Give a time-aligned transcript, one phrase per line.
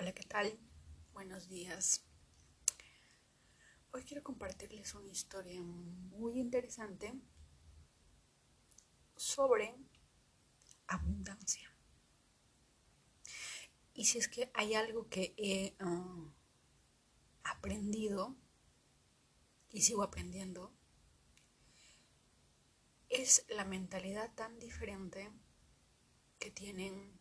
[0.00, 0.58] Hola, ¿qué tal?
[1.12, 2.06] Buenos días.
[3.90, 7.12] Hoy quiero compartirles una historia muy interesante
[9.14, 9.76] sobre
[10.86, 11.70] abundancia.
[13.92, 16.32] Y si es que hay algo que he ah,
[17.44, 18.34] aprendido
[19.68, 20.72] y sigo aprendiendo,
[23.10, 25.30] es la mentalidad tan diferente
[26.38, 27.19] que tienen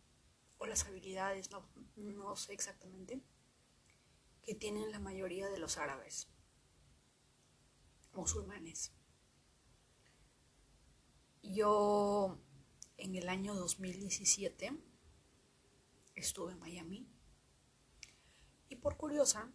[0.60, 3.23] o las habilidades, no, sé exactamente,
[4.44, 6.27] que tienen la mayoría de los árabes,
[8.13, 8.91] musulmanes.
[11.41, 12.38] Yo
[12.98, 14.77] en el año 2017
[16.16, 17.08] estuve en Miami
[18.67, 19.50] y por curiosa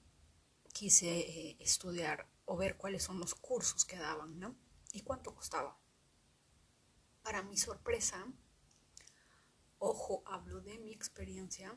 [0.73, 4.57] quise eh, estudiar o ver cuáles son los cursos que daban, ¿no?
[4.93, 5.79] Y cuánto costaba.
[7.23, 8.27] Para mi sorpresa,
[9.79, 11.77] Ojo, hablo de mi experiencia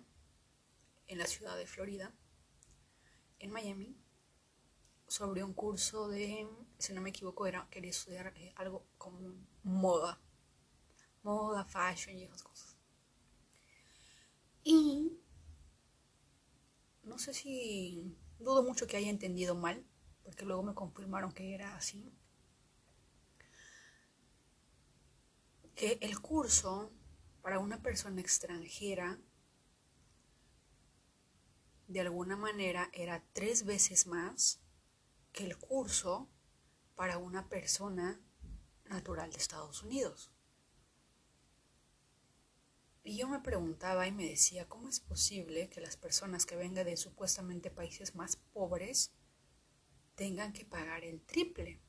[1.08, 2.14] en la ciudad de Florida,
[3.40, 3.96] en Miami,
[5.08, 9.20] sobre un curso de, si no me equivoco, era quería estudiar eh, algo como
[9.64, 10.20] moda,
[11.24, 12.76] moda, fashion y esas cosas.
[14.64, 15.18] Y
[17.04, 19.86] no sé si dudo mucho que haya entendido mal,
[20.24, 22.12] porque luego me confirmaron que era así.
[25.76, 26.92] Que el curso
[27.48, 29.22] para una persona extranjera,
[31.88, 34.60] de alguna manera era tres veces más
[35.32, 36.30] que el curso
[36.98, 38.20] para una persona
[38.84, 40.30] natural de Estados Unidos.
[43.06, 46.86] Y yo me preguntaba y me decía, ¿cómo es posible que las personas que vengan
[46.86, 49.14] de supuestamente países más pobres
[50.16, 51.80] tengan que pagar el triple?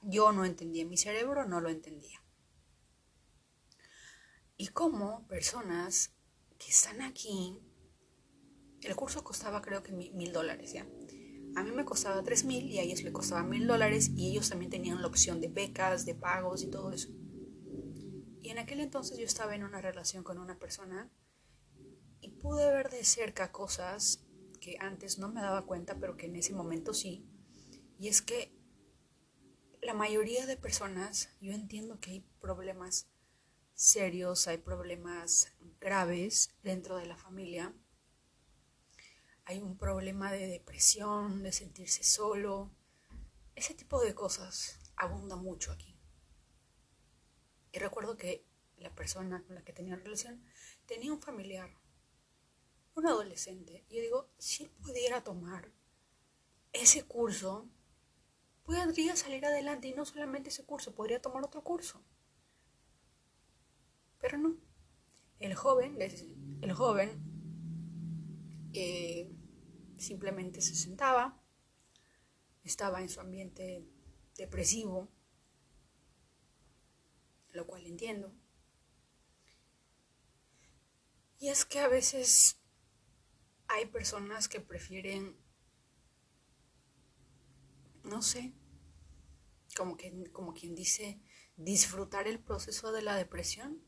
[0.00, 2.22] Yo no entendía, mi cerebro no lo entendía
[4.58, 6.12] y cómo personas
[6.58, 7.60] que están aquí,
[8.82, 10.86] el curso costaba creo que mil dólares, ¿ya?
[11.54, 14.50] A mí me costaba tres mil y a ellos le costaba mil dólares y ellos
[14.50, 17.08] también tenían la opción de becas, de pagos y todo eso.
[18.42, 21.10] Y en aquel entonces yo estaba en una relación con una persona
[22.20, 24.24] y pude ver de cerca cosas
[24.60, 27.24] que antes no me daba cuenta, pero que en ese momento sí.
[27.98, 28.52] Y es que
[29.82, 33.08] la mayoría de personas, yo entiendo que hay problemas
[33.78, 37.72] serios, hay problemas graves dentro de la familia.
[39.44, 42.72] Hay un problema de depresión, de sentirse solo.
[43.54, 45.96] Ese tipo de cosas abunda mucho aquí.
[47.70, 48.44] Y recuerdo que
[48.78, 50.44] la persona con la que tenía relación
[50.86, 51.70] tenía un familiar,
[52.96, 53.86] un adolescente.
[53.88, 55.70] Y yo digo, si él pudiera tomar
[56.72, 57.70] ese curso,
[58.64, 62.04] podría salir adelante y no solamente ese curso, podría tomar otro curso.
[64.20, 64.56] Pero no.
[65.38, 67.28] El joven, el joven
[68.72, 69.30] eh,
[69.96, 71.40] simplemente se sentaba,
[72.64, 73.86] estaba en su ambiente
[74.36, 75.08] depresivo,
[77.52, 78.34] lo cual entiendo.
[81.38, 82.60] Y es que a veces
[83.68, 85.36] hay personas que prefieren,
[88.02, 88.54] no sé,
[89.76, 91.20] como, que, como quien dice,
[91.56, 93.87] disfrutar el proceso de la depresión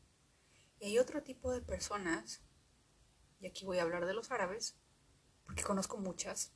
[0.81, 2.41] y hay otro tipo de personas,
[3.39, 4.75] y aquí voy a hablar de los árabes,
[5.45, 6.51] porque conozco muchas,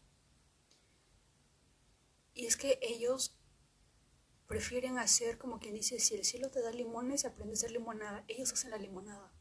[2.33, 3.37] y es que ellos
[4.47, 8.25] prefieren hacer como quien dice, si el cielo te da limones, aprende a hacer limonada,
[8.27, 9.31] ellos hacen la limonada.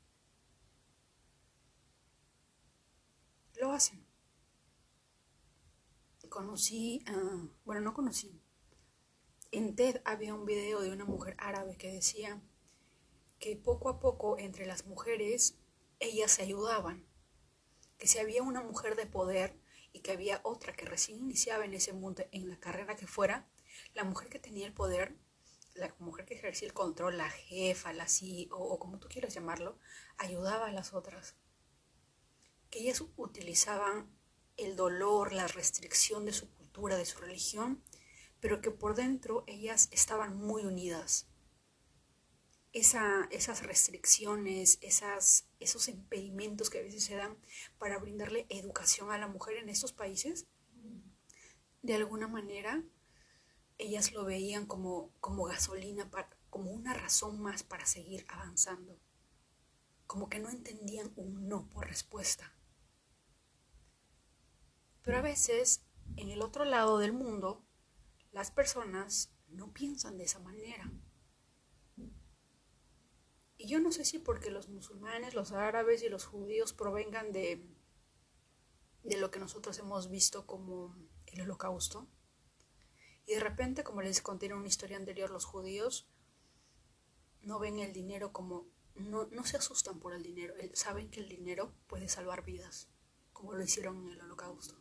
[3.56, 4.06] Lo hacen.
[6.28, 7.04] Conocí,
[7.64, 8.40] bueno, no conocí.
[9.50, 12.42] En TED había un video de una mujer árabe que decía,
[13.44, 15.58] que poco a poco entre las mujeres
[16.00, 17.06] ellas se ayudaban,
[17.98, 19.60] que si había una mujer de poder
[19.92, 23.46] y que había otra que recién iniciaba en ese mundo, en la carrera que fuera,
[23.92, 25.18] la mujer que tenía el poder,
[25.74, 29.78] la mujer que ejercía el control, la jefa, la CEO o como tú quieras llamarlo,
[30.16, 31.36] ayudaba a las otras.
[32.70, 34.10] Que ellas utilizaban
[34.56, 37.84] el dolor, la restricción de su cultura, de su religión,
[38.40, 41.28] pero que por dentro ellas estaban muy unidas
[42.74, 47.38] esas restricciones, esas, esos impedimentos que a veces se dan
[47.78, 50.48] para brindarle educación a la mujer en estos países,
[51.82, 52.82] de alguna manera
[53.78, 56.10] ellas lo veían como, como gasolina,
[56.50, 58.98] como una razón más para seguir avanzando,
[60.06, 62.52] como que no entendían un no por respuesta.
[65.02, 65.84] Pero a veces,
[66.16, 67.64] en el otro lado del mundo,
[68.32, 70.90] las personas no piensan de esa manera
[73.74, 77.60] yo no sé si porque los musulmanes, los árabes y los judíos provengan de,
[79.02, 80.94] de lo que nosotros hemos visto como
[81.26, 82.06] el holocausto.
[83.26, 86.08] Y de repente, como les conté en una historia anterior, los judíos
[87.40, 91.28] no ven el dinero como, no, no se asustan por el dinero, saben que el
[91.28, 92.88] dinero puede salvar vidas,
[93.32, 94.76] como lo hicieron en el holocausto.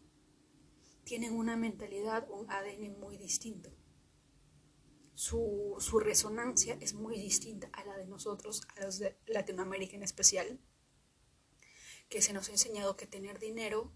[1.04, 3.72] Tienen una mentalidad, un ADN muy distinto
[5.16, 10.60] su, resonancia es muy distinta a la de nosotros, a los de Latinoamérica en especial,
[12.10, 13.92] que se nos ha enseñado que tener dinero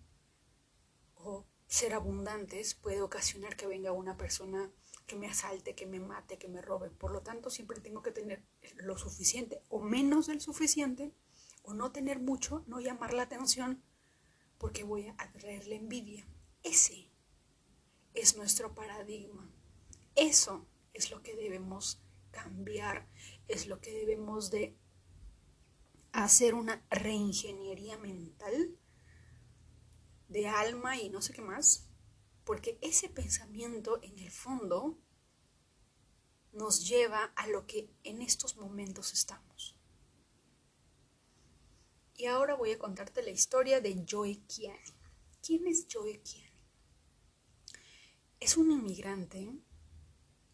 [1.16, 4.72] o ser abundantes puede ocasionar que venga una persona
[5.06, 6.90] que me asalte, que me mate, que me robe.
[6.90, 8.44] Por lo tanto, siempre tengo que tener
[8.76, 11.14] lo suficiente o menos del suficiente,
[11.64, 13.84] o no tener mucho, no llamar la atención,
[14.58, 16.26] porque voy a atraer la envidia.
[16.64, 17.12] Ese
[18.14, 19.52] es nuestro paradigma.
[20.16, 20.66] Eso
[20.98, 22.02] es lo que debemos
[22.32, 23.08] cambiar,
[23.48, 24.76] es lo que debemos de
[26.12, 28.76] hacer una reingeniería mental
[30.28, 31.88] de alma y no sé qué más,
[32.44, 34.98] porque ese pensamiento en el fondo
[36.52, 39.78] nos lleva a lo que en estos momentos estamos.
[42.16, 44.98] Y ahora voy a contarte la historia de Joy Kiani.
[45.46, 46.48] ¿Quién es Joy Kiani?
[48.40, 49.54] Es un inmigrante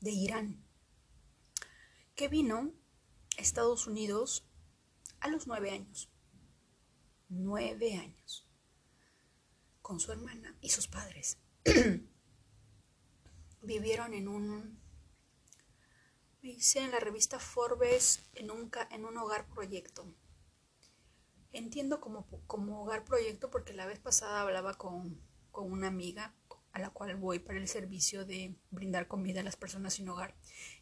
[0.04, 0.62] de Irán,
[2.14, 2.74] que vino
[3.38, 4.46] a Estados Unidos
[5.22, 6.12] a los nueve años.
[7.30, 8.46] Nueve años.
[9.82, 11.38] Con su hermana y sus padres.
[13.62, 14.78] Vivieron en un,
[16.42, 20.14] dice en la revista Forbes, en un, en un hogar proyecto.
[21.54, 26.36] Entiendo como, como hogar proyecto porque la vez pasada hablaba con, con una amiga
[26.74, 30.36] a la cual voy para el servicio de brindar comida a las personas sin hogar.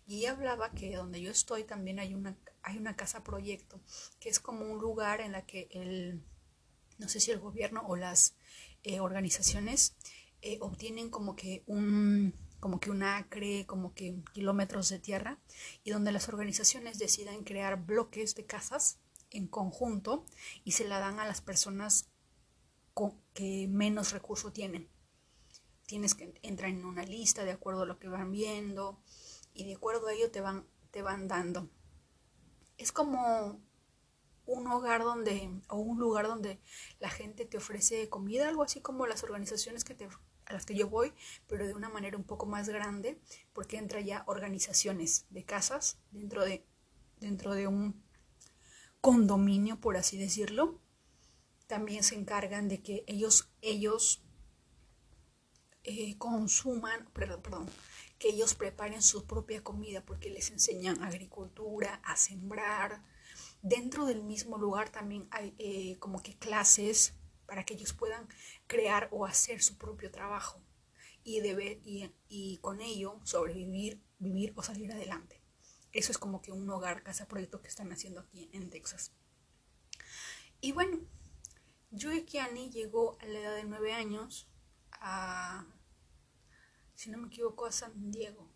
[0.07, 3.79] Y ella hablaba que donde yo estoy también hay una, hay una casa proyecto,
[4.19, 6.23] que es como un lugar en la que el,
[6.97, 8.35] no sé si el gobierno o las
[8.83, 9.95] eh, organizaciones
[10.41, 15.39] eh, obtienen como que un como que un acre, como que kilómetros de tierra,
[15.83, 18.99] y donde las organizaciones decidan crear bloques de casas
[19.31, 20.25] en conjunto
[20.63, 22.11] y se la dan a las personas
[22.93, 24.87] con, que menos recursos tienen
[25.91, 28.97] tienes que entrar en una lista de acuerdo a lo que van viendo
[29.53, 31.69] y de acuerdo a ello te van, te van dando.
[32.77, 33.59] Es como
[34.45, 36.61] un hogar donde, o un lugar donde
[37.01, 40.07] la gente te ofrece comida, algo así como las organizaciones que te,
[40.45, 41.11] a las que yo voy,
[41.47, 43.19] pero de una manera un poco más grande,
[43.51, 46.65] porque entra ya organizaciones de casas dentro de,
[47.19, 48.01] dentro de un
[49.01, 50.79] condominio, por así decirlo.
[51.67, 54.23] También se encargan de que ellos, ellos
[55.83, 57.69] eh, consuman, perdón, perdón,
[58.19, 63.03] que ellos preparen su propia comida porque les enseñan agricultura, a sembrar.
[63.61, 68.27] Dentro del mismo lugar también hay eh, como que clases para que ellos puedan
[68.67, 70.61] crear o hacer su propio trabajo
[71.23, 75.41] y, debe, y, y con ello sobrevivir, vivir o salir adelante.
[75.91, 79.13] Eso es como que un hogar, casa proyecto que están haciendo aquí en Texas.
[80.61, 80.99] Y bueno,
[81.91, 84.47] Joe Kiani llegó a la edad de nueve años
[86.95, 88.51] si no me equivoco, a San Diego,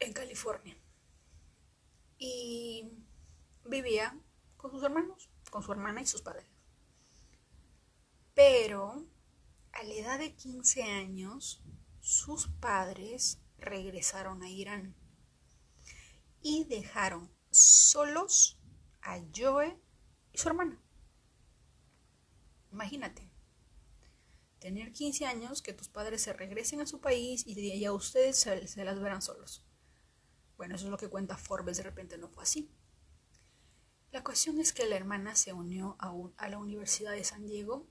[0.00, 0.76] en California.
[2.18, 2.90] Y
[3.64, 4.18] vivía
[4.56, 6.46] con sus hermanos, con su hermana y sus padres.
[8.34, 9.06] Pero
[9.72, 11.62] a la edad de 15 años,
[12.00, 14.96] sus padres regresaron a Irán
[16.42, 18.58] y dejaron solos
[19.02, 19.78] a Joe
[20.32, 20.82] y su hermana.
[22.72, 23.31] Imagínate,
[24.62, 28.84] tener 15 años, que tus padres se regresen a su país y ya ustedes se,
[28.84, 29.66] las verán solos.
[30.56, 32.70] Bueno, eso es lo que cuenta Forbes, de repente no fue así.
[34.12, 37.88] La cuestión es que la hermana se unió a, a la Universidad de San Diego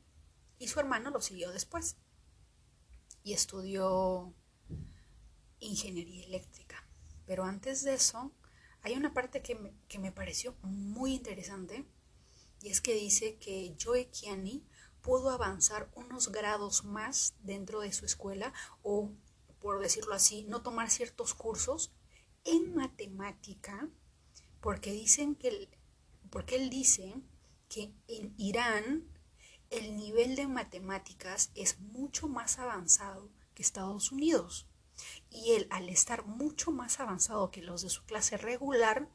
[0.59, 1.97] y su hermano lo siguió después
[3.21, 4.33] y estudió
[5.59, 6.87] ingeniería eléctrica.
[7.25, 8.31] Pero antes de eso,
[8.81, 11.85] hay una parte que me, que me pareció muy interesante
[12.61, 14.63] y es que dice que Joe Kiani
[15.01, 18.53] pudo avanzar unos grados más dentro de su escuela
[18.83, 19.11] o,
[19.59, 21.91] por decirlo así, no tomar ciertos cursos
[22.43, 23.89] en matemática,
[24.59, 25.69] porque dicen que,
[26.29, 27.15] porque él dice
[27.67, 29.07] que en Irán
[29.69, 34.67] el nivel de matemáticas es mucho más avanzado que Estados Unidos.
[35.29, 39.09] Y él, al estar mucho más avanzado que los de su clase regular,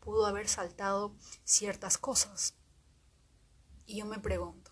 [0.00, 2.54] pudo haber saltado ciertas cosas.
[3.84, 4.65] Y yo me pregunto,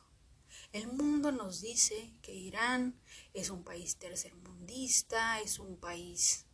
[0.75, 3.01] el mundo nos dice que Irán
[3.33, 6.47] es un país tercermundista, es un país...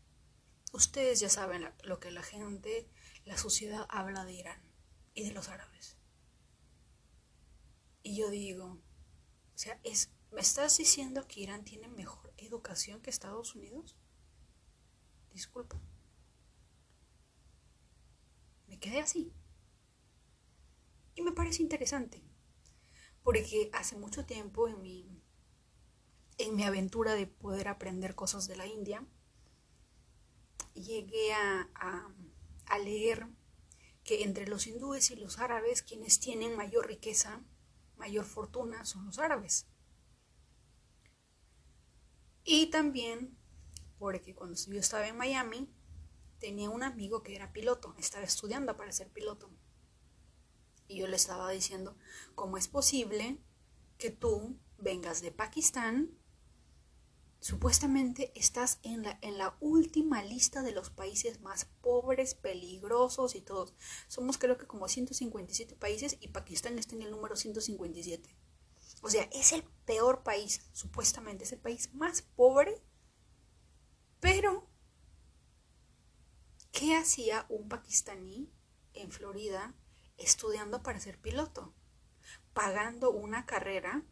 [0.74, 2.86] Ustedes ya saben lo que la gente,
[3.24, 4.62] la sociedad habla de Irán
[5.14, 5.96] y de los árabes.
[8.02, 9.80] Y yo digo, o sea,
[10.30, 13.96] ¿me estás diciendo que Irán tiene mejor educación que Estados Unidos?
[15.32, 15.80] Disculpa.
[18.68, 19.32] Me quedé así.
[21.14, 22.22] Y me parece interesante,
[23.22, 25.22] porque hace mucho tiempo en mi,
[26.38, 29.06] en mi aventura de poder aprender cosas de la India,
[30.74, 31.68] llegué a,
[32.66, 33.26] a leer
[34.04, 37.42] que entre los hindúes y los árabes quienes tienen mayor riqueza,
[37.96, 39.66] mayor fortuna son los árabes.
[42.44, 43.36] Y también
[44.00, 45.68] porque cuando yo estaba en Miami
[46.38, 49.50] tenía un amigo que era piloto, estaba estudiando para ser piloto.
[50.90, 51.96] Y yo le estaba diciendo,
[52.34, 53.38] ¿cómo es posible
[53.96, 56.20] que tú vengas de Pakistán
[57.40, 63.40] Supuestamente estás en la, en la última lista de los países más pobres, peligrosos y
[63.40, 63.72] todos.
[64.08, 68.36] Somos creo que como 157 países y Pakistán está en el número 157.
[69.00, 72.82] O sea, es el peor país, supuestamente, es el país más pobre.
[74.20, 74.68] Pero,
[76.72, 78.52] ¿qué hacía un pakistaní
[78.92, 79.74] en Florida
[80.20, 81.74] estudiando para ser piloto?
[82.52, 84.04] Pagando una carrera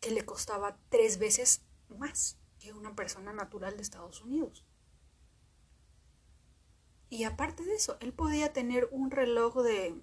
[0.00, 4.64] que le costaba tres veces más que una persona natural de Estados Unidos.
[7.08, 10.00] Y aparte de eso, él podía tener un reloj de,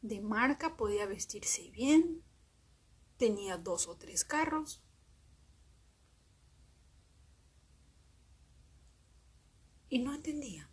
[0.00, 2.22] de marca, podía vestirse bien,
[3.18, 4.82] tenía dos o tres carros.
[9.88, 10.71] Y no entendía.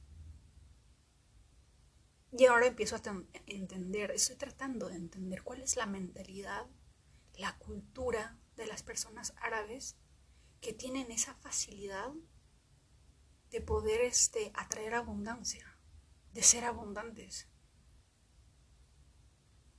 [2.32, 3.02] Y ahora empiezo a
[3.48, 6.68] entender, estoy tratando de entender cuál es la mentalidad,
[7.36, 9.96] la cultura de las personas árabes
[10.62, 12.12] que tienen esa facilidad
[13.50, 15.66] de poder este, atraer abundancia,
[16.34, 17.48] de ser abundantes.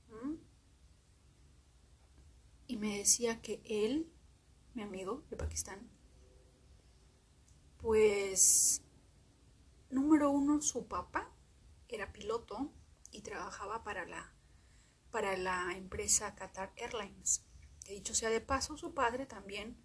[0.09, 0.35] ¿Mm?
[2.67, 4.11] Y me decía que él,
[4.73, 5.89] mi amigo de Pakistán,
[7.77, 8.81] pues,
[9.89, 11.31] número uno, su papá
[11.91, 12.71] era piloto
[13.11, 14.33] y trabajaba para la,
[15.11, 17.45] para la empresa Qatar Airlines.
[17.85, 19.77] Que dicho sea de paso, su padre también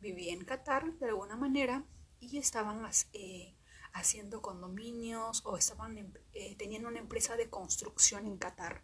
[0.00, 1.86] vivía en Qatar de alguna manera
[2.20, 3.54] y estaban eh,
[3.92, 5.96] haciendo condominios o estaban
[6.32, 8.82] eh, teniendo una empresa de construcción en Qatar.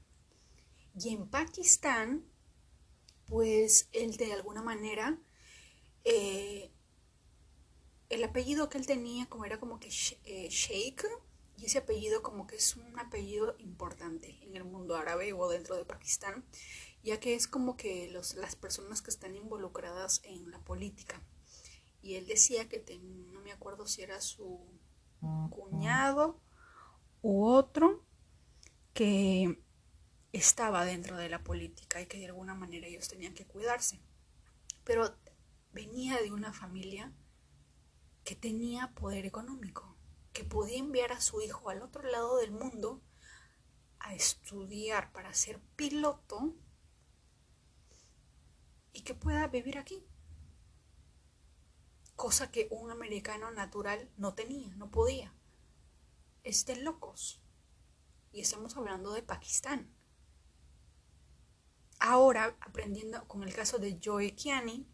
[0.99, 2.25] Y en Pakistán,
[3.27, 5.19] pues él de alguna manera,
[6.05, 6.73] eh,
[8.09, 11.05] el apellido que él tenía como era como que Sheikh,
[11.59, 15.77] y ese apellido como que es un apellido importante en el mundo árabe o dentro
[15.77, 16.45] de Pakistán
[17.03, 21.21] ya que es como que los, las personas que están involucradas en la política.
[22.03, 22.85] Y él decía que
[23.33, 24.61] no me acuerdo si era su
[25.51, 26.41] cuñado
[27.23, 28.05] u otro
[28.95, 29.61] que
[30.33, 34.01] estaba dentro de la política y que de alguna manera ellos tenían que cuidarse.
[34.85, 35.15] Pero
[35.73, 37.13] venía de una familia
[38.25, 39.97] que tenía poder económico,
[40.39, 43.03] que podía enviar a su hijo al otro lado del mundo
[43.99, 46.55] a estudiar para ser piloto
[48.93, 50.07] y que pueda vivir aquí.
[52.15, 55.35] Cosa que un americano natural no tenía, no podía.
[56.45, 57.43] Es de locos.
[58.31, 59.93] Y estamos hablando de Pakistán.
[61.99, 64.87] Ahora, aprendiendo con el caso de Joe Kiani,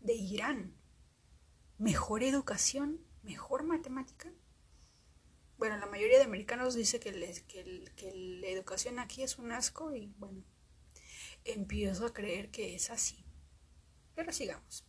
[0.00, 0.76] de Irán.
[1.78, 4.32] Mejor educación, mejor matemática.
[5.58, 7.12] Bueno, la mayoría de americanos dice que,
[7.48, 10.44] que, que la educación aquí es un asco y bueno,
[11.44, 13.24] empiezo a creer que es así.
[14.14, 14.86] Pero sigamos.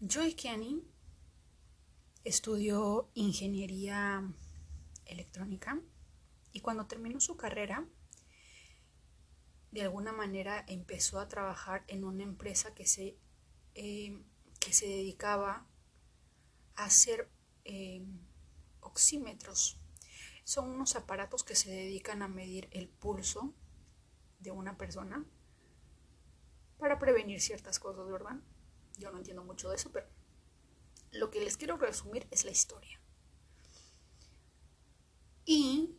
[0.00, 0.82] Joy Kenny
[2.24, 4.22] estudió ingeniería
[5.06, 5.80] electrónica
[6.52, 7.86] y cuando terminó su carrera,
[9.70, 13.16] de alguna manera empezó a trabajar en una empresa que se,
[13.74, 14.22] eh,
[14.60, 15.66] que se dedicaba
[16.76, 17.30] hacer
[17.64, 18.04] eh,
[18.80, 19.78] oxímetros.
[20.44, 23.54] Son unos aparatos que se dedican a medir el pulso
[24.40, 25.24] de una persona
[26.78, 28.40] para prevenir ciertas cosas, ¿verdad?
[28.98, 30.06] Yo no entiendo mucho de eso, pero
[31.12, 33.00] lo que les quiero resumir es la historia.
[35.44, 35.96] Y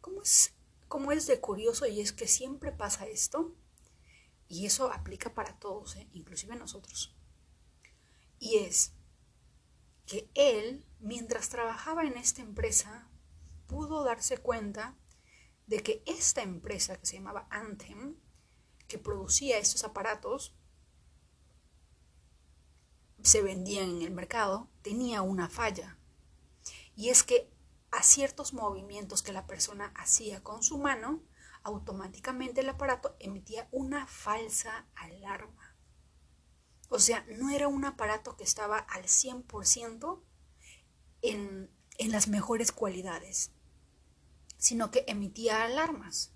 [0.00, 0.54] como es,
[0.88, 3.54] como es de curioso y es que siempre pasa esto,
[4.48, 6.08] y eso aplica para todos, ¿eh?
[6.12, 7.16] inclusive nosotros,
[8.38, 8.92] y es
[10.06, 13.08] que él, mientras trabajaba en esta empresa,
[13.66, 14.96] pudo darse cuenta
[15.66, 18.16] de que esta empresa que se llamaba Anthem,
[18.86, 20.54] que producía estos aparatos,
[23.22, 25.98] se vendían en el mercado, tenía una falla.
[26.94, 27.50] Y es que
[27.90, 31.22] a ciertos movimientos que la persona hacía con su mano,
[31.62, 35.63] automáticamente el aparato emitía una falsa alarma.
[36.88, 40.22] O sea, no era un aparato que estaba al 100%
[41.22, 43.52] en, en las mejores cualidades,
[44.58, 46.32] sino que emitía alarmas.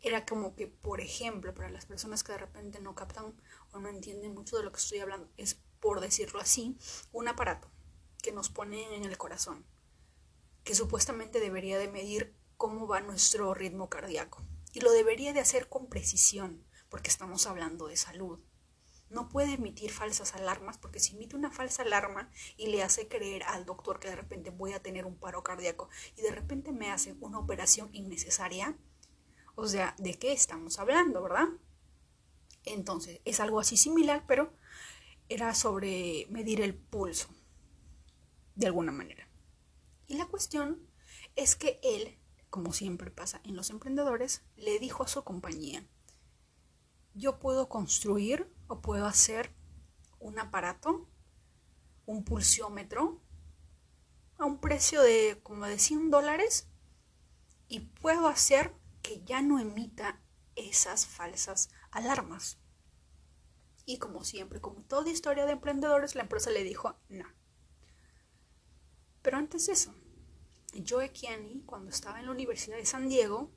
[0.00, 3.34] Era como que, por ejemplo, para las personas que de repente no captan
[3.72, 6.78] o no entienden mucho de lo que estoy hablando, es, por decirlo así,
[7.12, 7.70] un aparato
[8.22, 9.64] que nos pone en el corazón,
[10.64, 14.44] que supuestamente debería de medir cómo va nuestro ritmo cardíaco.
[14.72, 18.38] Y lo debería de hacer con precisión, porque estamos hablando de salud.
[19.10, 23.42] No puede emitir falsas alarmas, porque si emite una falsa alarma y le hace creer
[23.44, 26.90] al doctor que de repente voy a tener un paro cardíaco y de repente me
[26.90, 28.76] hace una operación innecesaria,
[29.54, 31.48] o sea, ¿de qué estamos hablando, verdad?
[32.64, 34.52] Entonces, es algo así similar, pero
[35.28, 37.28] era sobre medir el pulso,
[38.54, 39.28] de alguna manera.
[40.06, 40.86] Y la cuestión
[41.36, 42.18] es que él,
[42.50, 45.86] como siempre pasa en los emprendedores, le dijo a su compañía,
[47.18, 49.52] yo puedo construir o puedo hacer
[50.20, 51.08] un aparato,
[52.06, 53.20] un pulsiómetro,
[54.38, 56.68] a un precio de como de 100 dólares
[57.66, 58.72] y puedo hacer
[59.02, 60.20] que ya no emita
[60.54, 62.58] esas falsas alarmas.
[63.84, 67.26] Y como siempre, como toda historia de emprendedores, la empresa le dijo no.
[69.22, 69.94] Pero antes de eso,
[70.86, 73.50] Joe Kiani, cuando estaba en la Universidad de San Diego,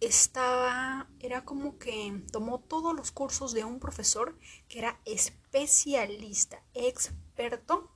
[0.00, 7.90] estaba, era como que tomó todos los cursos de un profesor que era especialista, experto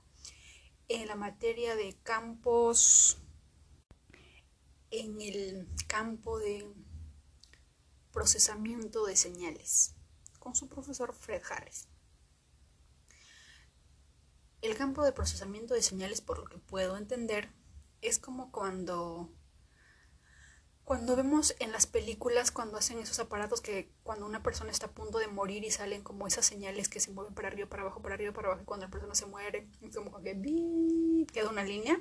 [0.88, 3.18] en la materia de campos,
[4.90, 6.66] en el campo de
[8.12, 9.94] procesamiento de señales,
[10.38, 11.88] con su profesor Fred Harris.
[14.60, 17.52] El campo de procesamiento de señales, por lo que puedo entender,
[18.00, 19.30] es como cuando
[20.88, 24.92] cuando vemos en las películas cuando hacen esos aparatos que cuando una persona está a
[24.92, 28.00] punto de morir y salen como esas señales que se mueven para arriba, para abajo,
[28.00, 31.62] para arriba, para abajo y cuando la persona se muere, es como que queda una
[31.62, 32.00] línea.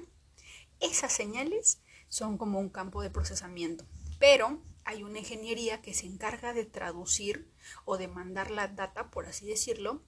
[0.80, 3.84] Esas señales son como un campo de procesamiento,
[4.20, 7.52] pero hay una ingeniería que se encarga de traducir
[7.84, 10.02] o de mandar la data, por así decirlo,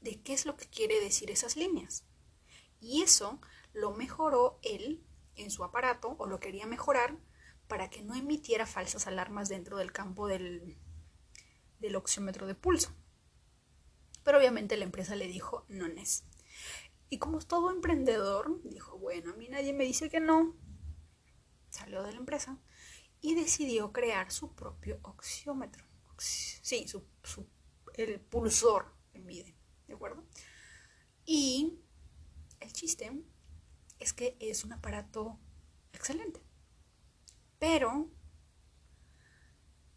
[0.00, 2.02] de qué es lo que quiere decir esas líneas.
[2.80, 3.38] Y eso
[3.72, 5.00] lo mejoró él
[5.36, 7.16] en su aparato o lo quería mejorar
[7.68, 10.76] para que no emitiera falsas alarmas dentro del campo del,
[11.78, 12.94] del oxímetro de pulso.
[14.24, 16.24] Pero obviamente la empresa le dijo no es.
[17.10, 20.56] Y como todo emprendedor, dijo, bueno, a mí nadie me dice que no.
[21.70, 22.58] Salió de la empresa
[23.20, 25.84] y decidió crear su propio oxiómetro.
[26.18, 27.06] Sí, su,
[27.94, 30.26] el pulsor que mide, ¿de acuerdo?
[31.24, 31.78] Y
[32.60, 33.12] el chiste
[33.98, 35.38] es que es un aparato
[35.92, 36.42] excelente.
[37.58, 38.10] Pero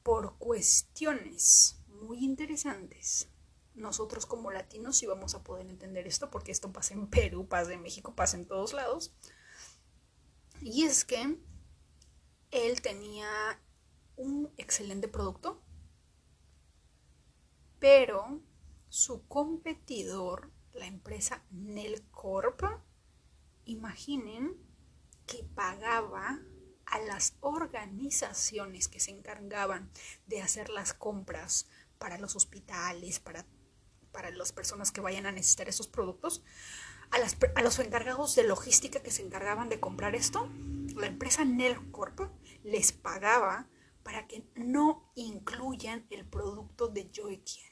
[0.03, 3.29] por cuestiones muy interesantes,
[3.75, 7.73] nosotros como latinos sí vamos a poder entender esto, porque esto pasa en Perú, pasa
[7.73, 9.13] en México, pasa en todos lados.
[10.61, 11.37] Y es que
[12.51, 13.61] él tenía
[14.15, 15.61] un excelente producto,
[17.79, 18.41] pero
[18.89, 22.61] su competidor, la empresa Nelcorp,
[23.65, 24.57] imaginen
[25.25, 26.39] que pagaba
[26.91, 29.89] a las organizaciones que se encargaban
[30.27, 33.45] de hacer las compras para los hospitales, para,
[34.11, 36.43] para las personas que vayan a necesitar esos productos,
[37.11, 37.17] a,
[37.59, 40.49] a, los encargados de logística que se encargaban de comprar esto,
[40.95, 42.19] la empresa Nelcorp
[42.63, 43.69] les pagaba
[44.03, 47.71] para que no incluyan el producto de Joy Kiani.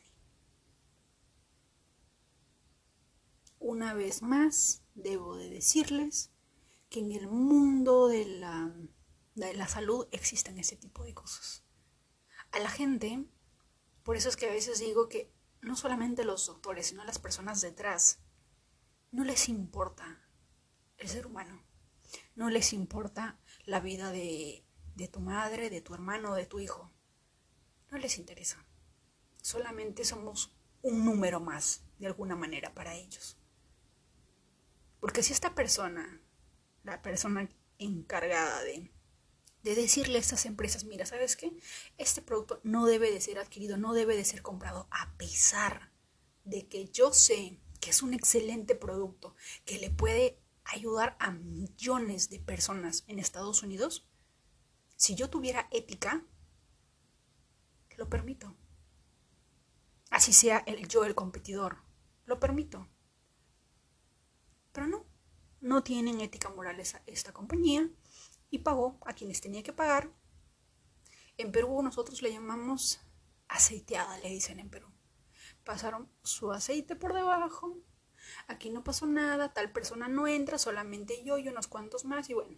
[3.59, 6.31] Una vez más, debo de decirles
[6.89, 8.73] que en el mundo de la
[9.35, 11.63] de la salud existen ese tipo de cosas.
[12.51, 13.25] A la gente,
[14.03, 17.61] por eso es que a veces digo que no solamente los doctores, sino las personas
[17.61, 18.19] detrás,
[19.11, 20.27] no les importa
[20.97, 21.63] el ser humano,
[22.35, 24.65] no les importa la vida de,
[24.95, 26.91] de tu madre, de tu hermano, de tu hijo,
[27.91, 28.65] no les interesa.
[29.41, 33.37] Solamente somos un número más, de alguna manera, para ellos.
[34.99, 36.21] Porque si esta persona,
[36.83, 38.91] la persona encargada de
[39.63, 41.51] de decirle a estas empresas, mira, ¿sabes qué?
[41.97, 45.91] Este producto no debe de ser adquirido, no debe de ser comprado, a pesar
[46.45, 52.29] de que yo sé que es un excelente producto, que le puede ayudar a millones
[52.29, 54.07] de personas en Estados Unidos.
[54.95, 56.25] Si yo tuviera ética,
[57.97, 58.55] lo permito.
[60.09, 61.77] Así sea el, yo el competidor,
[62.25, 62.87] lo permito.
[64.71, 65.05] Pero no,
[65.61, 67.89] no tienen ética moral esa, esta compañía
[68.49, 70.11] y pagó a quienes tenía que pagar.
[71.37, 72.99] En Perú nosotros le llamamos
[73.47, 74.87] aceiteada, le dicen en Perú.
[75.63, 77.77] Pasaron su aceite por debajo,
[78.47, 82.33] aquí no pasó nada, tal persona no entra, solamente yo y unos cuantos más y
[82.33, 82.57] bueno,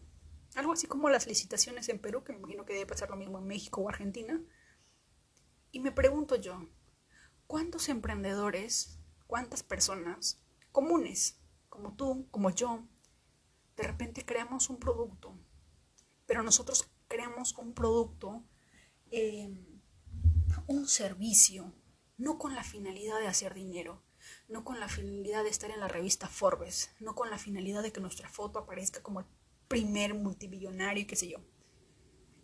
[0.56, 3.40] algo así como las licitaciones en Perú, que me imagino que debe pasar lo mismo
[3.40, 4.42] en México o Argentina.
[5.72, 6.68] Y me pregunto yo,
[7.48, 12.86] ¿cuántos emprendedores, cuántas personas comunes, como tú, como yo,
[13.78, 15.38] de repente creamos un producto,
[16.32, 18.41] pero nosotros creamos un producto,
[19.12, 19.54] eh,
[20.65, 21.74] un servicio,
[22.17, 24.02] no con la finalidad de hacer dinero,
[24.48, 27.91] no con la finalidad de estar en la revista Forbes, no con la finalidad de
[27.91, 29.26] que nuestra foto aparezca como el
[29.67, 31.39] primer multimillonario qué sé yo,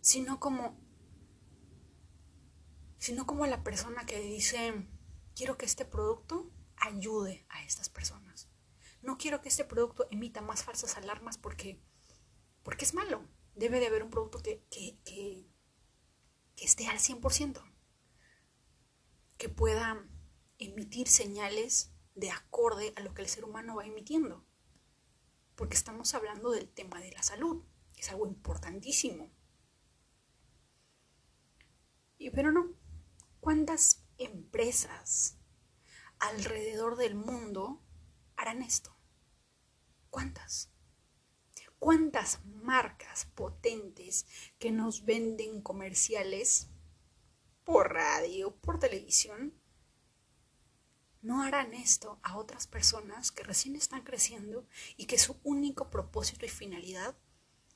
[0.02, 0.78] sino como,
[2.98, 4.86] sino como la persona que dice,
[5.34, 8.50] quiero que este producto ayude a estas personas.
[9.00, 11.80] No quiero que este producto emita más falsas alarmas porque,
[12.62, 13.26] porque es malo.
[13.58, 15.44] Debe de haber un producto que, que, que,
[16.56, 17.60] esté al 100%,
[19.36, 20.08] que pueda
[20.58, 24.46] emitir señales de acorde a lo que el ser humano va emitiendo.
[25.56, 29.28] Porque estamos hablando del tema de la salud, que es algo importantísimo.
[32.16, 32.76] Y pero no,
[33.40, 35.36] ¿cuántas empresas
[36.20, 37.82] alrededor del mundo
[38.36, 38.96] harán esto?
[40.10, 40.70] ¿Cuántas?
[41.78, 44.26] ¿Cuántas marcas potentes
[44.58, 46.68] que nos venden comerciales
[47.64, 49.54] por radio, por televisión,
[51.20, 56.46] no harán esto a otras personas que recién están creciendo y que su único propósito
[56.46, 57.16] y finalidad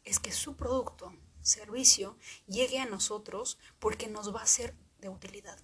[0.05, 5.59] es que su producto, servicio, llegue a nosotros porque nos va a ser de utilidad?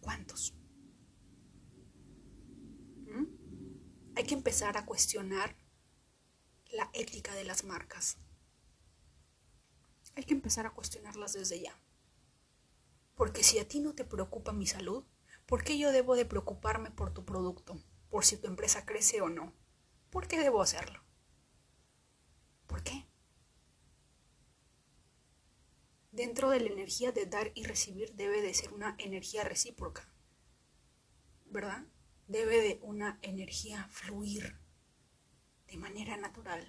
[0.00, 0.54] ¿Cuántos?
[4.16, 5.56] hay que empezar a cuestionar
[6.74, 8.18] la ética de las marcas.
[10.16, 11.78] Hay que empezar a cuestionarlas desde ya.
[13.14, 15.04] Porque si a ti no te preocupa mi salud,
[15.46, 17.82] ¿por qué yo debo de preocuparme por tu producto?
[18.10, 19.52] Por si tu empresa crece o no.
[20.10, 21.02] ¿Por qué debo hacerlo?
[22.66, 23.06] ¿Por qué?
[26.12, 30.08] Dentro de la energía de dar y recibir debe de ser una energía recíproca.
[31.46, 31.86] ¿Verdad?
[32.26, 34.58] debe de una energía fluir
[35.74, 36.64] de manera natural.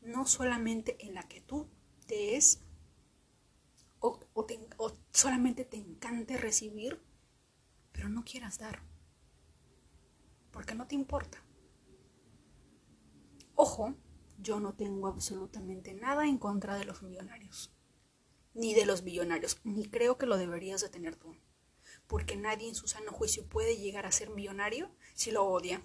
[0.00, 1.68] No solamente en la que tú
[2.06, 2.62] te es
[4.00, 7.02] o, o solamente te encante recibir,
[7.92, 8.82] pero no quieras dar,
[10.50, 11.44] porque no te importa.
[13.54, 13.94] Ojo,
[14.38, 17.74] yo no tengo absolutamente nada en contra de los millonarios,
[18.54, 21.36] ni de los billonarios, ni creo que lo deberías de tener tú
[22.06, 25.82] porque nadie en su sano juicio puede llegar a ser millonario si lo odia.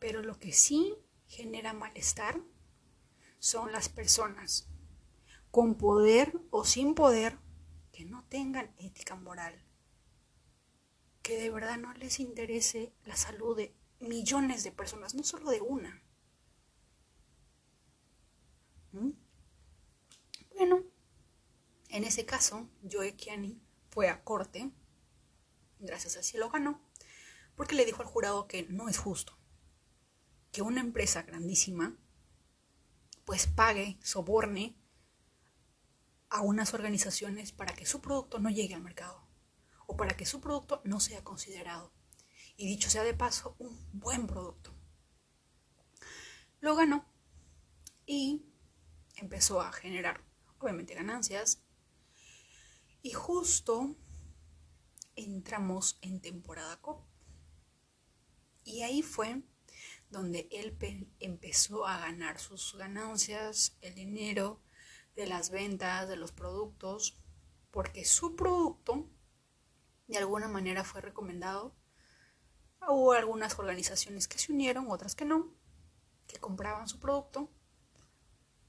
[0.00, 2.40] Pero lo que sí genera malestar
[3.38, 4.66] son las personas
[5.50, 7.38] con poder o sin poder
[7.92, 9.62] que no tengan ética moral,
[11.22, 15.60] que de verdad no les interese la salud de millones de personas, no solo de
[15.60, 16.02] una.
[18.92, 19.10] ¿Mm?
[20.56, 20.82] Bueno,
[21.90, 23.60] en ese caso, Joe Kiani
[23.90, 24.70] fue a corte,
[25.78, 26.80] gracias a cielo ganó,
[27.54, 29.39] porque le dijo al jurado que no es justo
[30.52, 31.96] que una empresa grandísima
[33.24, 34.76] pues pague, soborne
[36.28, 39.28] a unas organizaciones para que su producto no llegue al mercado
[39.86, 41.92] o para que su producto no sea considerado.
[42.56, 44.74] Y dicho sea de paso, un buen producto.
[46.60, 47.04] Lo ganó
[48.06, 48.44] y
[49.16, 50.24] empezó a generar,
[50.58, 51.62] obviamente, ganancias,
[53.02, 53.96] y justo
[55.16, 57.04] entramos en temporada COP.
[58.64, 59.42] Y ahí fue
[60.10, 60.76] donde él
[61.20, 64.60] empezó a ganar sus ganancias, el dinero
[65.14, 67.18] de las ventas, de los productos,
[67.70, 69.08] porque su producto
[70.08, 71.74] de alguna manera fue recomendado.
[72.88, 75.54] Hubo algunas organizaciones que se unieron, otras que no,
[76.26, 77.50] que compraban su producto.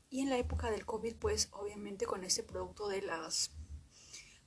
[0.09, 3.51] Y en la época del COVID, pues obviamente con ese producto de las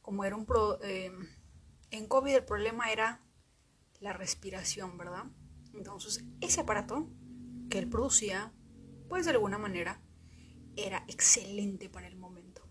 [0.05, 0.45] como era un...
[0.45, 1.11] Pro, eh,
[1.91, 3.23] en COVID el problema era
[4.01, 5.25] la respiración, ¿verdad?
[5.75, 7.11] Entonces, ese aparato
[7.71, 8.53] que él producía,
[9.09, 10.03] pues de alguna manera,
[10.77, 12.69] era excelente para el momento.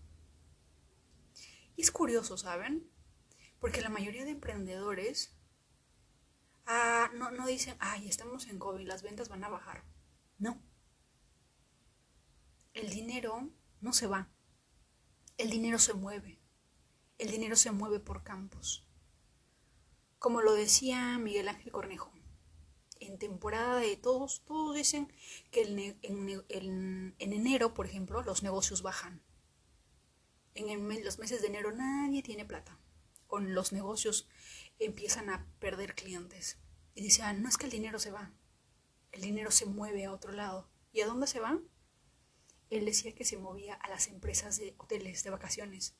[1.76, 2.90] Y es curioso, ¿saben?
[3.58, 5.36] Porque la mayoría de emprendedores
[6.66, 9.84] ah, no, no dicen, ay, estamos en COVID, las ventas van a bajar.
[10.38, 10.62] No.
[12.72, 14.30] El dinero no se va.
[15.36, 16.44] El dinero se mueve
[17.18, 18.86] el dinero se mueve por campos.
[20.18, 22.12] Como lo decía Miguel Ángel Cornejo,
[23.00, 25.12] en temporada de todos, todos dicen
[25.50, 29.22] que en, enero, por ejemplo, los negocios bajan.
[30.54, 32.78] En los meses de enero nadie tiene plata.
[33.26, 34.28] Con los negocios
[34.78, 36.58] empiezan a perder clientes.
[36.94, 38.32] Y dicen, ah, no es que el dinero se va,
[39.10, 40.68] el dinero se mueve a otro lado.
[40.92, 41.60] ¿Y a dónde se va?
[42.70, 45.96] Él decía que se movía a las empresas de hoteles de vacaciones.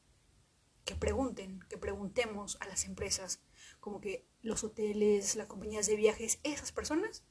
[0.84, 3.40] Que pregunten, que preguntemos a las empresas,
[3.84, 7.22] como que los hoteles, las compañías de viajes, esas personas,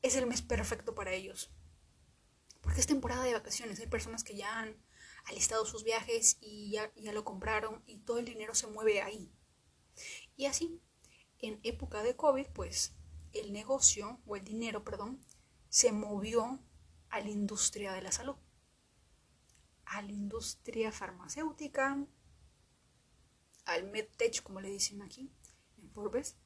[0.00, 1.50] es el mes perfecto para ellos.
[2.60, 4.80] Porque es temporada de vacaciones, hay personas que ya han
[5.24, 9.32] alistado sus viajes y ya, ya lo compraron y todo el dinero se mueve ahí.
[10.36, 10.80] Y así,
[11.40, 12.94] en época de COVID, pues
[13.32, 15.24] el negocio, o el dinero, perdón,
[15.68, 16.60] se movió
[17.08, 18.36] a la industria de la salud,
[19.84, 22.06] a la industria farmacéutica,
[23.64, 25.28] al medtech, como le dicen aquí
[25.78, 26.36] en Forbes.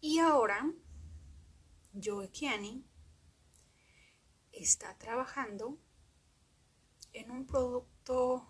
[0.00, 0.72] Y ahora,
[1.92, 2.84] Joe Kiani
[4.52, 5.78] está trabajando
[7.12, 8.48] en un producto,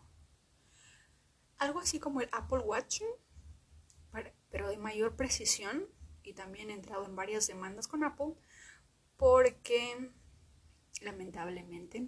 [1.58, 3.02] algo así como el Apple Watch,
[4.50, 5.86] pero de mayor precisión
[6.22, 8.34] y también he entrado en varias demandas con Apple
[9.16, 10.12] porque
[11.00, 11.98] lamentablemente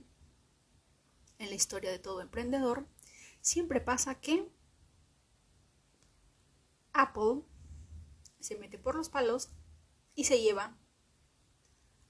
[1.38, 2.87] en la historia de todo emprendedor
[3.40, 4.48] siempre pasa que
[6.92, 7.42] Apple
[8.40, 9.50] se mete por los palos
[10.14, 10.78] y se lleva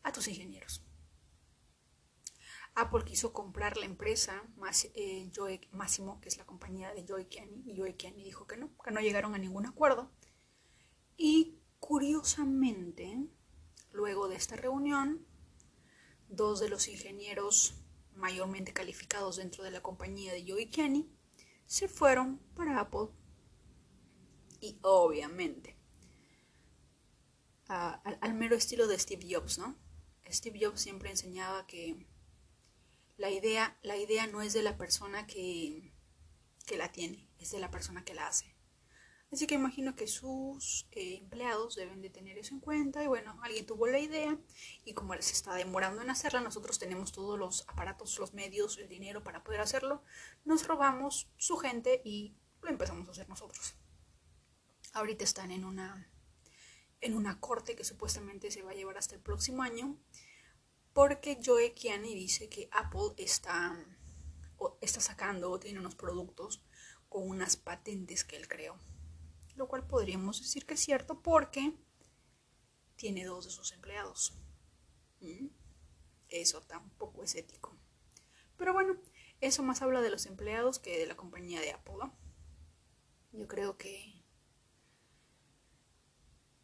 [0.03, 0.85] a tus ingenieros.
[2.75, 5.31] Apple quiso comprar la empresa más, eh,
[5.73, 8.91] Máximo, que es la compañía de Joy Kenny, y Joy Kenny dijo que no, que
[8.91, 10.11] no llegaron a ningún acuerdo.
[11.17, 13.27] Y curiosamente,
[13.93, 15.27] luego de esta reunión,
[16.29, 17.75] dos de los ingenieros
[18.15, 21.11] mayormente calificados dentro de la compañía de Joey Kenny
[21.67, 23.09] se fueron para Apple.
[24.63, 25.77] Y obviamente,
[27.67, 29.77] al mero estilo de Steve Jobs, ¿no?
[30.31, 32.07] Steve Jobs siempre enseñaba que
[33.17, 35.93] la idea, la idea no es de la persona que,
[36.65, 38.55] que la tiene, es de la persona que la hace.
[39.33, 43.37] Así que imagino que sus eh, empleados deben de tener eso en cuenta y bueno,
[43.43, 44.39] alguien tuvo la idea
[44.85, 48.89] y como les está demorando en hacerla, nosotros tenemos todos los aparatos, los medios, el
[48.89, 50.05] dinero para poder hacerlo,
[50.45, 53.75] nos robamos su gente y lo empezamos a hacer nosotros.
[54.93, 56.09] Ahorita están en una
[57.01, 59.99] en una corte que supuestamente se va a llevar hasta el próximo año
[60.93, 63.77] porque Joe Kiani dice que Apple está,
[64.81, 66.65] está sacando o tiene unos productos
[67.09, 68.79] con unas patentes que él creó
[69.57, 71.77] lo cual podríamos decir que es cierto porque
[72.97, 74.35] tiene dos de sus empleados.
[75.21, 75.49] ¿Mm?
[76.29, 77.77] Eso tampoco es ético.
[78.57, 78.97] Pero bueno,
[79.41, 81.97] eso más habla de los empleados que de la compañía de Apple.
[83.33, 84.12] Yo creo que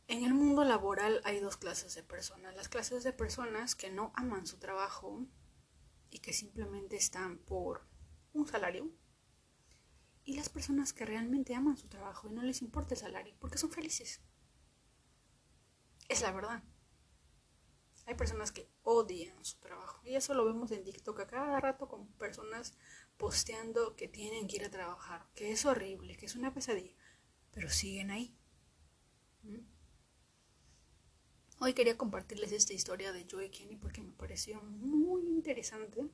[0.08, 2.56] en el mundo laboral hay dos clases de personas.
[2.56, 5.26] Las clases de personas que no aman su trabajo
[6.10, 7.86] y que simplemente están por
[8.32, 8.90] un salario
[10.24, 13.58] y las personas que realmente aman su trabajo y no les importa el salario porque
[13.58, 14.22] son felices.
[16.08, 16.62] Es la verdad.
[18.06, 21.86] Hay personas que odian su trabajo y eso lo vemos en TikTok a cada rato
[21.86, 22.74] con personas
[23.18, 26.94] posteando que tienen que ir a trabajar, que es horrible, que es una pesadilla,
[27.52, 28.34] pero siguen ahí.
[29.42, 29.77] ¿Mm?
[31.60, 36.08] Hoy quería compartirles esta historia de Joey Kenny porque me pareció muy interesante.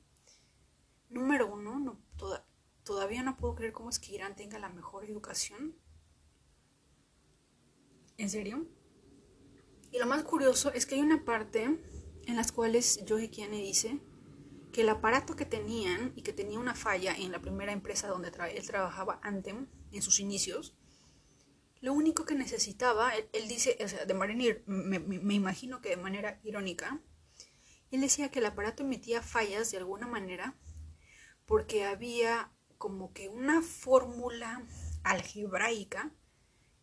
[1.09, 2.45] Número uno, no, toda,
[2.85, 5.75] Todavía no puedo creer cómo es que Irán tenga la mejor educación.
[8.17, 8.67] ¿En serio?
[9.91, 13.99] Y lo más curioso es que hay una parte en las cuales Joe Kiane dice
[14.71, 18.31] que el aparato que tenían y que tenía una falla en la primera empresa donde
[18.53, 20.77] él trabajaba Antem en sus inicios,
[21.85, 25.97] lo único que necesitaba, él, dice, o sea, de manera, me, me imagino que de
[25.97, 26.99] manera irónica,
[27.91, 30.55] él decía que el aparato emitía fallas de alguna manera
[31.45, 34.65] porque había como que una fórmula
[35.03, 36.11] algebraica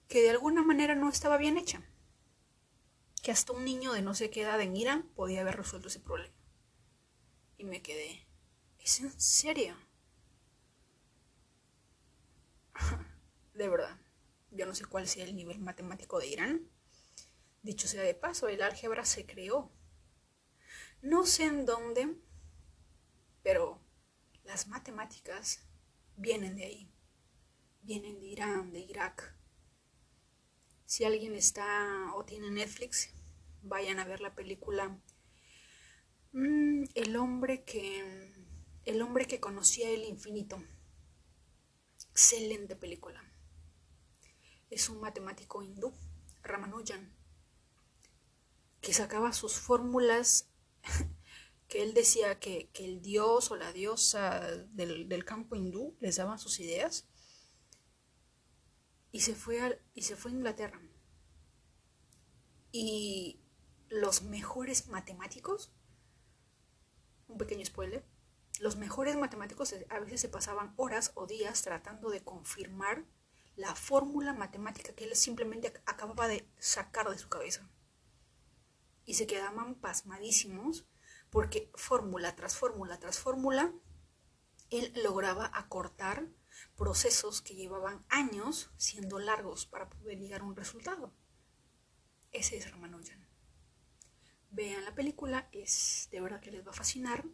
[0.06, 1.82] que de alguna manera no estaba bien hecha.
[3.24, 5.98] Que hasta un niño de no sé qué edad en Irán podía haber resuelto ese
[5.98, 6.36] problema.
[7.58, 8.24] Y me quedé,
[8.78, 9.76] ¿es en serio?
[13.54, 13.98] de verdad,
[14.52, 16.68] yo no sé cuál sea el nivel matemático de Irán.
[17.62, 19.70] Dicho sea de paso, el álgebra se creó.
[21.00, 22.16] No sé en dónde,
[23.42, 23.80] pero
[24.44, 25.64] las matemáticas
[26.16, 26.92] vienen de ahí,
[27.82, 29.36] vienen de Irán, de Irak.
[30.84, 33.10] Si alguien está o tiene Netflix,
[33.62, 35.00] vayan a ver la película
[36.32, 38.32] mm, El hombre que
[38.84, 40.62] el hombre que conocía el infinito.
[42.10, 43.31] Excelente película.
[44.72, 45.92] Es un matemático hindú,
[46.42, 47.14] Ramanujan.
[48.80, 50.48] que sacaba sus fórmulas,
[51.68, 56.38] que él decía que, el dios o la diosa del, del, campo hindú les daban
[56.38, 57.06] sus ideas,
[59.10, 60.80] y se fue a, y se fue a Inglaterra.
[62.72, 63.42] Y
[63.90, 65.70] los mejores matemáticos,
[67.28, 68.06] un pequeño spoiler,
[68.58, 73.04] los mejores matemáticos a veces se pasaban horas o días tratando de confirmar
[73.56, 77.68] la fórmula matemática que él simplemente acababa de sacar de su cabeza.
[79.04, 80.86] Y se quedaban pasmadísimos
[81.30, 83.72] porque fórmula tras fórmula tras fórmula,
[84.70, 86.28] él lograba acortar
[86.76, 91.12] procesos que llevaban años siendo largos para poder llegar a un resultado.
[92.30, 93.26] Ese es Ramanujan.
[94.50, 97.24] Vean la película, es de verdad que les va a fascinar.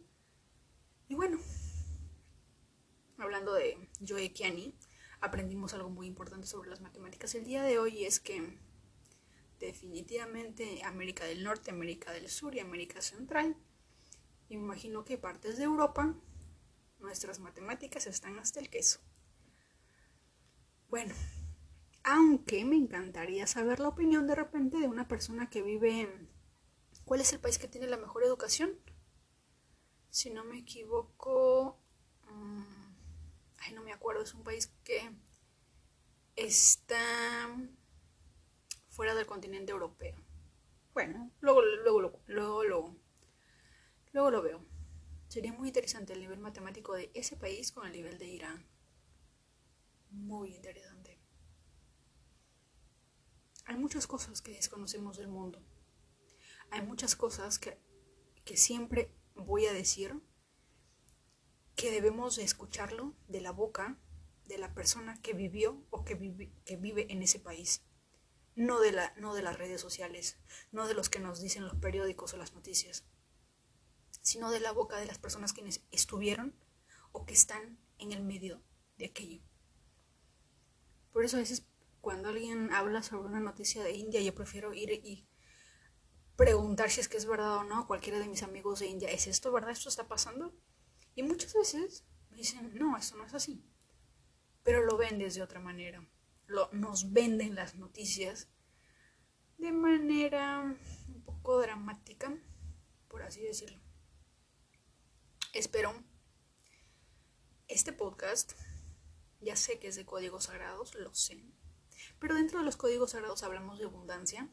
[1.07, 1.37] Y bueno,
[3.17, 4.75] hablando de Joe Kiani,
[5.21, 8.57] aprendimos algo muy importante sobre las matemáticas el día de hoy es que
[9.59, 13.57] definitivamente América del Norte, América del Sur y América Central,
[14.49, 16.15] imagino que partes de Europa,
[16.99, 18.99] nuestras matemáticas están hasta el queso.
[20.89, 21.13] Bueno,
[22.03, 26.29] aunque me encantaría saber la opinión de repente de una persona que vive en...
[27.05, 28.71] ¿Cuál es el país que tiene la mejor educación?
[30.09, 31.79] Si no me equivoco...
[32.31, 32.78] Mm,
[33.61, 35.11] ay, no me acuerdo, es un país que
[36.35, 37.47] está
[38.89, 40.17] fuera del continente europeo.
[40.93, 42.95] Bueno, luego, luego, luego, luego,
[44.11, 44.65] luego, lo veo.
[45.27, 48.67] Sería muy interesante el nivel matemático de ese país con el nivel de Irán.
[50.09, 51.19] Muy interesante.
[53.65, 55.61] Hay muchas cosas que desconocemos del mundo.
[56.71, 57.77] Hay muchas cosas que,
[58.43, 60.19] que siempre voy a decir
[61.79, 63.97] que debemos de escucharlo de la boca
[64.47, 67.85] de la persona que vivió o que vive, en ese país.
[68.53, 70.37] No de, la, no de las redes sociales,
[70.73, 73.05] no de los que nos dicen los periódicos o las noticias,
[74.21, 76.53] sino de la boca de las personas quienes estuvieron
[77.13, 78.61] o que están en el medio
[78.97, 79.41] de aquello.
[81.13, 81.65] Por eso a veces
[82.01, 85.29] cuando alguien habla sobre una noticia de India, yo prefiero ir y
[86.35, 87.87] preguntar si es que es verdad o no.
[87.87, 89.71] Cualquiera de mis amigos de India, ¿es esto verdad?
[89.71, 90.53] ¿Esto está pasando?
[91.19, 93.61] Y muchas veces me dicen, no, esto no es así.
[94.63, 96.01] Pero lo ven de otra manera.
[96.47, 98.47] Lo, nos venden las noticias
[99.57, 102.33] de manera un poco dramática,
[103.09, 103.81] por así decirlo.
[105.51, 105.93] Espero
[107.67, 108.53] este podcast,
[109.41, 111.43] ya sé que es de códigos sagrados, lo sé,
[112.19, 114.47] pero dentro de los códigos sagrados hablamos de abundancia,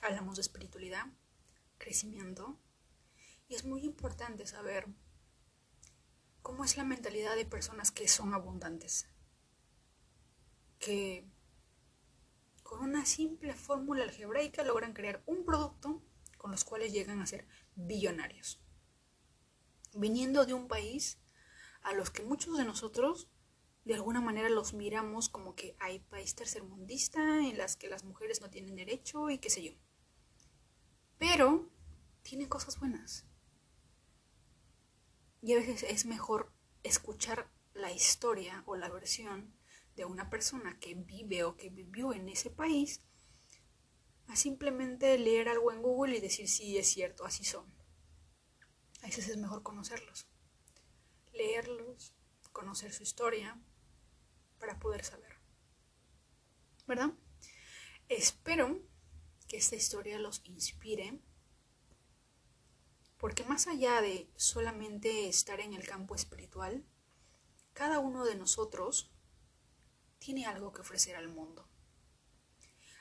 [0.00, 1.06] hablamos de espiritualidad,
[1.78, 2.58] crecimiento,
[3.46, 4.88] y es muy importante saber
[6.42, 9.08] cómo es la mentalidad de personas que son abundantes,
[10.78, 11.26] que
[12.62, 16.02] con una simple fórmula algebraica logran crear un producto
[16.36, 18.60] con los cuales llegan a ser billonarios.
[19.94, 21.18] Viniendo de un país
[21.82, 23.30] a los que muchos de nosotros
[23.84, 28.42] de alguna manera los miramos como que hay país tercermundista en las que las mujeres
[28.42, 29.72] no tienen derecho y qué sé yo.
[31.16, 31.70] Pero
[32.22, 33.24] tiene cosas buenas.
[35.40, 39.54] Y a veces es mejor escuchar la historia o la versión
[39.96, 43.02] de una persona que vive o que vivió en ese país
[44.28, 47.66] a simplemente leer algo en Google y decir sí, es cierto, así son.
[49.02, 50.28] A veces es mejor conocerlos,
[51.32, 52.14] leerlos,
[52.52, 53.60] conocer su historia
[54.58, 55.38] para poder saber.
[56.86, 57.12] ¿Verdad?
[58.08, 58.80] Espero
[59.46, 61.20] que esta historia los inspire
[63.18, 66.84] porque más allá de solamente estar en el campo espiritual,
[67.72, 69.10] cada uno de nosotros
[70.18, 71.68] tiene algo que ofrecer al mundo.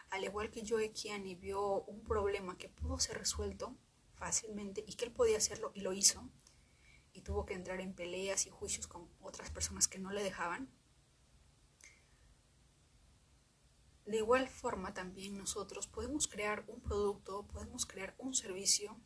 [0.10, 3.76] Al igual que Joe Kiani vio un problema que pudo ser resuelto
[4.16, 6.28] fácilmente y que él podía hacerlo y lo hizo,
[7.14, 10.72] y tuvo que entrar en peleas y juicios con otras personas que no le dejaban,
[14.06, 18.98] de igual forma también nosotros podemos crear un producto, podemos crear un servicio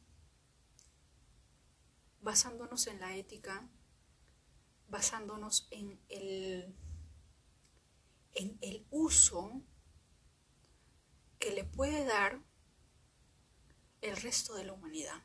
[2.22, 3.68] basándonos en la ética,
[4.88, 6.76] basándonos en el,
[8.34, 9.62] en el uso
[11.40, 12.42] que le puede dar
[14.02, 15.24] el resto de la humanidad.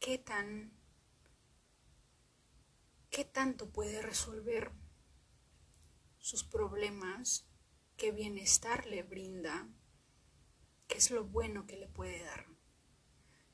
[0.00, 0.72] ¿Qué tan
[3.10, 4.72] qué tanto puede resolver
[6.18, 7.46] sus problemas,
[7.96, 9.68] qué bienestar le brinda,
[10.86, 12.55] qué es lo bueno que le puede dar?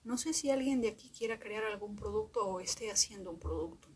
[0.05, 3.89] No sé si alguien de aquí quiera crear algún producto o esté haciendo un producto.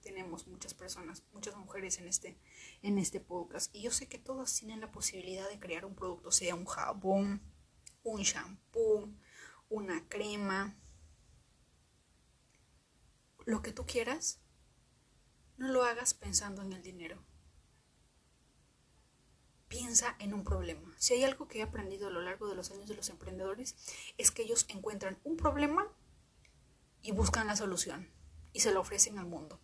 [0.00, 2.38] Tenemos muchas personas, muchas mujeres en este,
[2.82, 3.74] en este podcast.
[3.74, 7.42] Y yo sé que todas tienen la posibilidad de crear un producto, sea un jabón,
[8.02, 9.12] un shampoo,
[9.68, 10.76] una crema,
[13.44, 14.40] lo que tú quieras,
[15.56, 17.24] no lo hagas pensando en el dinero.
[19.68, 20.94] Piensa en un problema.
[20.98, 23.74] Si hay algo que he aprendido a lo largo de los años de los emprendedores,
[24.16, 25.92] es que ellos encuentran un problema
[27.02, 28.08] y buscan la solución
[28.52, 29.60] y se lo ofrecen al mundo.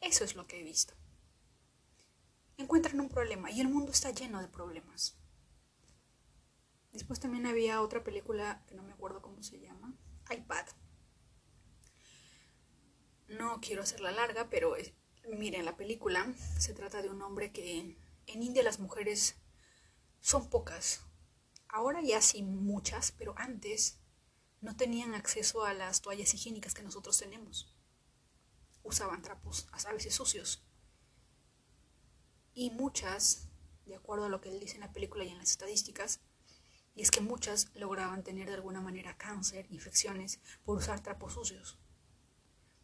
[0.00, 0.94] Eso es lo que he visto.
[2.56, 5.16] Encuentran un problema y el mundo está lleno de problemas.
[6.92, 9.94] Después también había otra película que no me acuerdo cómo se llama,
[10.30, 10.66] iPad.
[13.28, 14.74] No quiero hacerla larga, pero
[15.36, 17.96] miren, la película se trata de un hombre que
[18.32, 19.36] en India las mujeres
[20.20, 21.02] son pocas.
[21.68, 23.98] Ahora ya sí muchas, pero antes
[24.60, 27.74] no tenían acceso a las toallas higiénicas que nosotros tenemos.
[28.82, 30.62] Usaban trapos, a veces sucios.
[32.54, 33.48] Y muchas,
[33.86, 36.20] de acuerdo a lo que él dice en la película y en las estadísticas,
[36.94, 41.78] y es que muchas lograban tener de alguna manera cáncer, infecciones, por usar trapos sucios,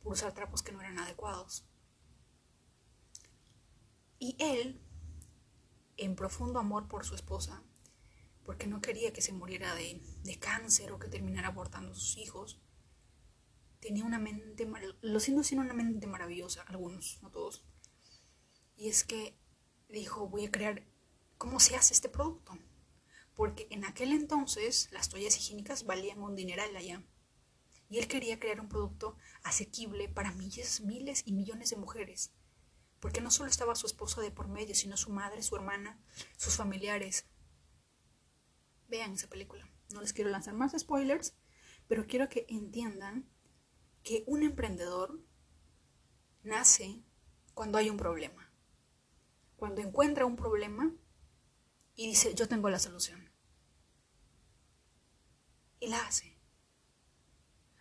[0.02, 1.64] por usar trapos que no eran adecuados.
[4.18, 4.80] Y él,
[5.96, 7.62] en profundo amor por su esposa,
[8.44, 10.00] porque no quería que se muriera de,
[10.38, 12.60] cáncer o que terminara abortando a sus hijos.
[13.80, 14.68] Tenía una mente,
[15.00, 17.64] lo siento sin una mente maravillosa, algunos, no todos.
[18.76, 19.36] Y es que
[19.88, 20.86] dijo, voy a crear,
[21.38, 22.58] ¿cómo se hace este producto?
[23.34, 27.02] Porque en aquel entonces las toallas higiénicas valían un dineral allá.
[27.88, 32.32] Y él quería crear un producto asequible para miles, miles y millones de mujeres.
[33.06, 35.96] Porque no solo estaba su esposa de por medio, sino su madre, su hermana,
[36.36, 37.24] sus familiares,
[38.88, 39.70] vean esa película.
[39.90, 41.36] No les quiero lanzar más spoilers,
[41.86, 43.30] pero quiero que entiendan
[44.02, 45.22] que un emprendedor
[46.42, 47.00] nace
[47.54, 48.52] cuando hay un problema.
[49.54, 50.92] Cuando encuentra un problema
[51.94, 53.30] y dice, yo tengo la solución.
[55.78, 56.40] Y la hace.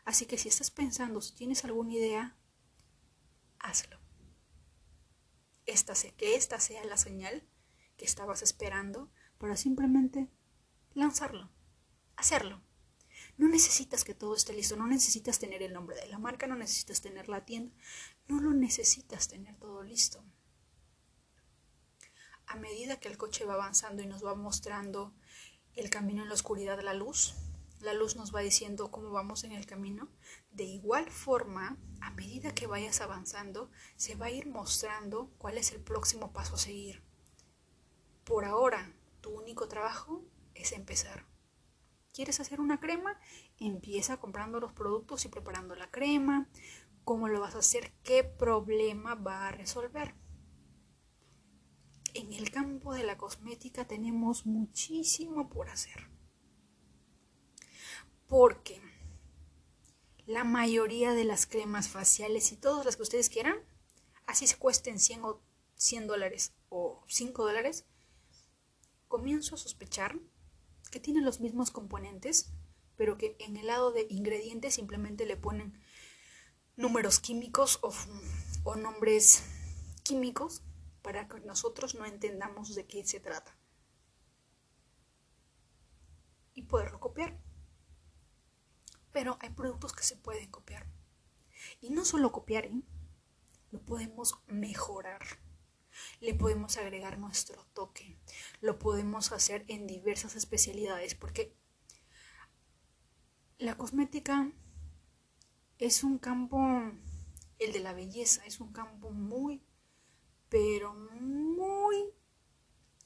[0.04, 2.38] Así que si estás pensando, si tienes alguna idea,
[3.58, 4.05] hazlo.
[5.66, 7.43] Esta, que esta sea la señal
[7.97, 10.30] que estabas esperando para simplemente
[10.93, 11.49] lanzarlo,
[12.16, 12.61] hacerlo.
[13.38, 16.55] No necesitas que todo esté listo, no necesitas tener el nombre de la marca, no
[16.55, 17.76] necesitas tener la tienda,
[18.28, 20.24] no lo necesitas tener todo listo.
[22.47, 25.13] A medida que el coche va avanzando y nos va mostrando
[25.74, 27.36] el camino en la oscuridad, la luz,
[27.80, 30.09] la luz nos va diciendo cómo vamos en el camino.
[30.56, 35.74] De igual forma, a medida que vayas avanzando, se va a ir mostrando cuál es
[35.74, 37.03] el próximo paso a seguir.
[38.24, 41.26] Por ahora, tu único trabajo es empezar.
[42.14, 43.20] ¿Quieres hacer una crema?
[43.60, 46.49] Empieza comprando los productos y preparando la crema.
[47.03, 47.91] ¿Cómo lo vas a hacer?
[48.01, 50.16] ¿Qué problema va a resolver?
[52.14, 56.10] En el campo de la cosmética tenemos muchísimo por hacer.
[58.26, 58.85] Porque
[60.26, 63.58] la mayoría de las cremas faciales y todas las que ustedes quieran,
[64.26, 65.42] así se cuesten 100 o
[65.76, 67.86] 100 dólares o 5 dólares,
[69.08, 70.20] comienzo a sospechar
[70.92, 72.52] que tienen los mismos componentes,
[72.96, 75.80] pero que en el lado de ingredientes simplemente le ponen
[76.76, 77.94] números químicos o,
[78.64, 79.44] o nombres
[80.04, 80.64] químicos
[81.02, 83.58] para que nosotros no entendamos de qué se trata.
[86.54, 87.45] Y poderlo copiar.
[89.16, 90.86] Pero hay productos que se pueden copiar.
[91.80, 92.82] Y no solo copiar, ¿eh?
[93.72, 95.22] lo podemos mejorar
[96.20, 98.18] le podemos agregar nuestro toque.
[98.61, 101.55] Lo podemos hacer en diversas especialidades porque
[103.57, 104.51] la cosmética
[105.78, 106.59] es un campo,
[107.59, 109.63] el de la belleza, es un campo muy,
[110.49, 112.13] pero muy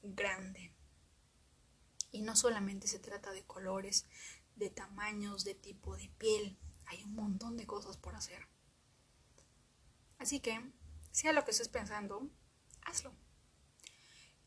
[0.01, 0.73] grande.
[2.11, 4.07] Y no solamente se trata de colores,
[4.59, 8.47] de tamaños, de tipo de piel, hay un montón de cosas por hacer.
[10.17, 10.59] Así que,
[11.11, 12.29] sea lo que estés pensando,
[12.81, 13.13] hazlo.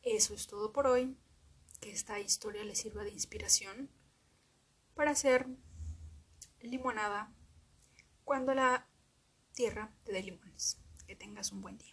[0.03, 1.17] Eso es todo por hoy.
[1.81, 3.89] Que esta historia les sirva de inspiración
[4.93, 5.47] para hacer
[6.61, 7.33] limonada
[8.23, 8.87] cuando la
[9.53, 10.77] tierra te dé limones.
[11.07, 11.92] Que tengas un buen día.